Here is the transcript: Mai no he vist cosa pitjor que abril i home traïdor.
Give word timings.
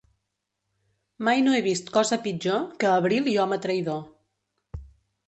Mai 1.27 1.43
no 1.47 1.53
he 1.57 1.59
vist 1.67 1.91
cosa 1.97 2.19
pitjor 2.23 2.65
que 2.85 2.89
abril 2.93 3.29
i 3.35 3.37
home 3.45 3.59
traïdor. 3.67 4.01